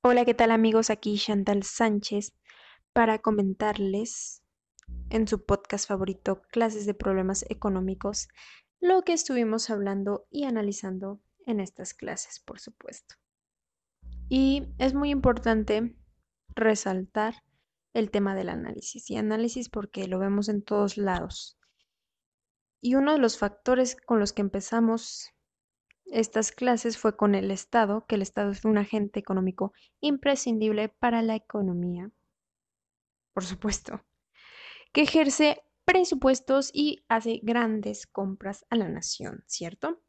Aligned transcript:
Hola, 0.00 0.24
¿qué 0.24 0.32
tal 0.32 0.52
amigos? 0.52 0.90
Aquí 0.90 1.18
Chantal 1.18 1.64
Sánchez 1.64 2.32
para 2.92 3.18
comentarles 3.18 4.44
en 5.10 5.26
su 5.26 5.44
podcast 5.44 5.88
favorito, 5.88 6.40
Clases 6.52 6.86
de 6.86 6.94
Problemas 6.94 7.44
Económicos, 7.48 8.28
lo 8.78 9.02
que 9.02 9.12
estuvimos 9.12 9.70
hablando 9.70 10.28
y 10.30 10.44
analizando 10.44 11.20
en 11.46 11.58
estas 11.58 11.94
clases, 11.94 12.38
por 12.38 12.60
supuesto. 12.60 13.16
Y 14.28 14.68
es 14.78 14.94
muy 14.94 15.10
importante 15.10 15.96
resaltar 16.54 17.34
el 17.92 18.12
tema 18.12 18.36
del 18.36 18.50
análisis 18.50 19.10
y 19.10 19.16
análisis 19.16 19.68
porque 19.68 20.06
lo 20.06 20.20
vemos 20.20 20.48
en 20.48 20.62
todos 20.62 20.96
lados. 20.96 21.58
Y 22.80 22.94
uno 22.94 23.14
de 23.14 23.18
los 23.18 23.36
factores 23.36 23.96
con 23.96 24.20
los 24.20 24.32
que 24.32 24.42
empezamos 24.42 25.32
estas 26.10 26.52
clases 26.52 26.98
fue 26.98 27.16
con 27.16 27.34
el 27.34 27.50
Estado, 27.50 28.06
que 28.06 28.14
el 28.14 28.22
Estado 28.22 28.50
es 28.50 28.64
un 28.64 28.78
agente 28.78 29.20
económico 29.20 29.72
imprescindible 30.00 30.88
para 30.88 31.22
la 31.22 31.34
economía, 31.34 32.10
por 33.34 33.44
supuesto, 33.44 34.04
que 34.92 35.02
ejerce 35.02 35.62
presupuestos 35.84 36.70
y 36.72 37.04
hace 37.08 37.40
grandes 37.42 38.06
compras 38.06 38.66
a 38.70 38.76
la 38.76 38.88
nación, 38.88 39.44
¿cierto? 39.46 40.02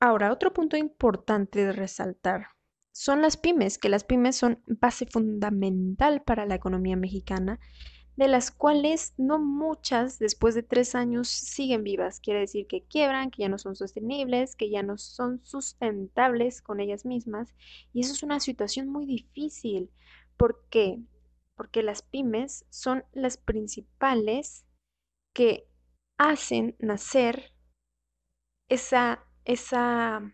Ahora, 0.00 0.32
otro 0.32 0.52
punto 0.52 0.76
importante 0.76 1.64
de 1.64 1.72
resaltar 1.72 2.48
son 2.92 3.22
las 3.22 3.36
pymes, 3.36 3.78
que 3.78 3.88
las 3.88 4.04
pymes 4.04 4.36
son 4.36 4.62
base 4.66 5.06
fundamental 5.06 6.22
para 6.22 6.46
la 6.46 6.56
economía 6.56 6.96
mexicana 6.96 7.60
de 8.18 8.26
las 8.26 8.50
cuales 8.50 9.14
no 9.16 9.38
muchas 9.38 10.18
después 10.18 10.56
de 10.56 10.64
tres 10.64 10.96
años 10.96 11.28
siguen 11.28 11.84
vivas. 11.84 12.18
Quiere 12.18 12.40
decir 12.40 12.66
que 12.66 12.82
quiebran, 12.82 13.30
que 13.30 13.42
ya 13.42 13.48
no 13.48 13.58
son 13.58 13.76
sostenibles, 13.76 14.56
que 14.56 14.70
ya 14.70 14.82
no 14.82 14.98
son 14.98 15.40
sustentables 15.44 16.60
con 16.60 16.80
ellas 16.80 17.06
mismas. 17.06 17.54
Y 17.92 18.00
eso 18.00 18.12
es 18.12 18.24
una 18.24 18.40
situación 18.40 18.88
muy 18.88 19.06
difícil. 19.06 19.92
¿Por 20.36 20.66
qué? 20.68 20.98
Porque 21.54 21.84
las 21.84 22.02
pymes 22.02 22.66
son 22.70 23.04
las 23.12 23.36
principales 23.36 24.66
que 25.32 25.68
hacen 26.18 26.74
nacer 26.80 27.52
esa, 28.68 29.24
esa 29.44 30.32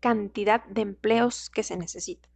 cantidad 0.00 0.64
de 0.64 0.80
empleos 0.80 1.50
que 1.50 1.64
se 1.64 1.76
necesitan. 1.76 2.30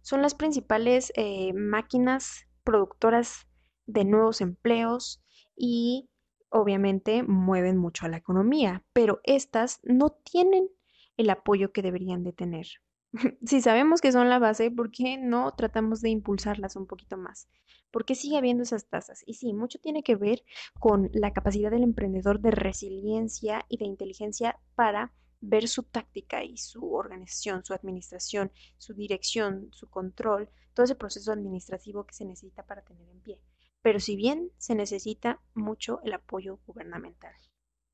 Son 0.00 0.22
las 0.22 0.34
principales 0.34 1.12
eh, 1.14 1.52
máquinas 1.52 2.46
productoras 2.64 3.47
de 3.88 4.04
nuevos 4.04 4.40
empleos 4.40 5.20
y 5.56 6.08
obviamente 6.50 7.22
mueven 7.22 7.76
mucho 7.76 8.06
a 8.06 8.08
la 8.08 8.18
economía, 8.18 8.84
pero 8.92 9.20
estas 9.24 9.80
no 9.82 10.10
tienen 10.10 10.68
el 11.16 11.30
apoyo 11.30 11.72
que 11.72 11.82
deberían 11.82 12.22
de 12.22 12.32
tener. 12.32 12.66
si 13.44 13.60
sabemos 13.60 14.00
que 14.00 14.12
son 14.12 14.28
la 14.28 14.38
base, 14.38 14.70
¿por 14.70 14.90
qué 14.90 15.16
no 15.16 15.52
tratamos 15.52 16.00
de 16.02 16.10
impulsarlas 16.10 16.76
un 16.76 16.86
poquito 16.86 17.16
más? 17.16 17.48
¿Por 17.90 18.04
qué 18.04 18.14
sigue 18.14 18.36
habiendo 18.36 18.62
esas 18.62 18.86
tasas? 18.86 19.24
Y 19.26 19.34
sí, 19.34 19.54
mucho 19.54 19.78
tiene 19.78 20.02
que 20.02 20.16
ver 20.16 20.42
con 20.78 21.10
la 21.14 21.32
capacidad 21.32 21.70
del 21.70 21.82
emprendedor 21.82 22.40
de 22.40 22.50
resiliencia 22.50 23.64
y 23.68 23.78
de 23.78 23.86
inteligencia 23.86 24.60
para 24.74 25.14
ver 25.40 25.68
su 25.68 25.84
táctica 25.84 26.44
y 26.44 26.58
su 26.58 26.92
organización, 26.92 27.64
su 27.64 27.72
administración, 27.72 28.52
su 28.76 28.92
dirección, 28.92 29.68
su 29.72 29.88
control, 29.88 30.50
todo 30.74 30.84
ese 30.84 30.94
proceso 30.94 31.32
administrativo 31.32 32.04
que 32.04 32.14
se 32.14 32.26
necesita 32.26 32.66
para 32.66 32.82
tener 32.82 33.08
en 33.08 33.20
pie 33.20 33.40
pero 33.88 34.00
si 34.00 34.16
bien 34.16 34.52
se 34.58 34.74
necesita 34.74 35.40
mucho 35.54 36.02
el 36.04 36.12
apoyo 36.12 36.60
gubernamental. 36.66 37.32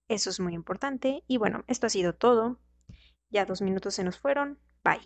Eso 0.09 0.28
es 0.28 0.41
muy 0.41 0.53
importante 0.53 1.23
y 1.28 1.36
bueno, 1.36 1.62
esto 1.69 1.86
ha 1.86 1.89
sido 1.89 2.17
todo. 2.17 2.59
Ya 3.31 3.47
dos 3.47 3.62
minutos 3.62 3.95
se 3.95 4.03
nos 4.03 4.19
fueron. 4.19 4.59
Bye. 4.83 4.98